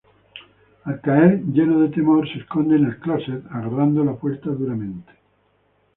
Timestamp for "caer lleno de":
0.99-1.89